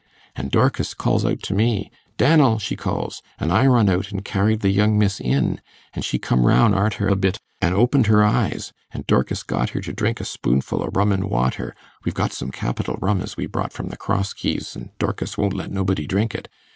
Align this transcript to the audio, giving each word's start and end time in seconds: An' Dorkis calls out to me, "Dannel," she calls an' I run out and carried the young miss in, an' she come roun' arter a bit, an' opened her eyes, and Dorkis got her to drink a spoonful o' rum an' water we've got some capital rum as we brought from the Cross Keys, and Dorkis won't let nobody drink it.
An' 0.35 0.49
Dorkis 0.49 0.95
calls 0.97 1.23
out 1.25 1.43
to 1.43 1.53
me, 1.53 1.91
"Dannel," 2.17 2.59
she 2.59 2.75
calls 2.75 3.21
an' 3.37 3.51
I 3.51 3.67
run 3.67 3.87
out 3.87 4.11
and 4.11 4.25
carried 4.25 4.61
the 4.61 4.71
young 4.71 4.97
miss 4.97 5.19
in, 5.21 5.61
an' 5.93 6.01
she 6.01 6.17
come 6.17 6.43
roun' 6.47 6.73
arter 6.73 7.07
a 7.07 7.15
bit, 7.15 7.37
an' 7.61 7.73
opened 7.73 8.07
her 8.07 8.23
eyes, 8.23 8.73
and 8.91 9.05
Dorkis 9.05 9.43
got 9.45 9.69
her 9.69 9.81
to 9.81 9.93
drink 9.93 10.19
a 10.19 10.25
spoonful 10.25 10.81
o' 10.81 10.87
rum 10.91 11.13
an' 11.13 11.29
water 11.29 11.75
we've 12.03 12.15
got 12.15 12.33
some 12.33 12.49
capital 12.49 12.97
rum 12.99 13.21
as 13.21 13.37
we 13.37 13.45
brought 13.45 13.73
from 13.73 13.89
the 13.89 13.95
Cross 13.95 14.33
Keys, 14.33 14.75
and 14.75 14.89
Dorkis 14.97 15.37
won't 15.37 15.53
let 15.53 15.69
nobody 15.69 16.07
drink 16.07 16.33
it. 16.33 16.47